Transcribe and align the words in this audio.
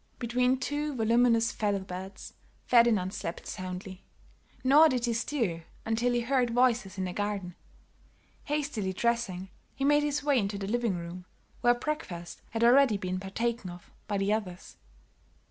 Between 0.17 0.57
two 0.59 0.95
voluminous 0.95 1.51
feather 1.51 1.77
beds 1.77 2.33
Ferdinand 2.65 3.13
slept 3.13 3.45
soundly, 3.45 4.03
nor 4.63 4.89
did 4.89 5.05
he 5.05 5.13
stir 5.13 5.63
until 5.85 6.13
he 6.13 6.21
heard 6.21 6.49
voices 6.49 6.97
in 6.97 7.03
the 7.05 7.13
garden. 7.13 7.53
Hastily 8.45 8.93
dressing, 8.93 9.49
he 9.75 9.85
made 9.85 10.01
his 10.01 10.23
way 10.23 10.39
into 10.39 10.57
the 10.57 10.65
living 10.65 10.95
room, 10.97 11.25
where 11.61 11.75
breakfast 11.75 12.41
had 12.49 12.63
already 12.63 12.97
been 12.97 13.19
partaken 13.19 13.69
of 13.69 13.91
by 14.07 14.17
the 14.17 14.33
others. 14.33 14.75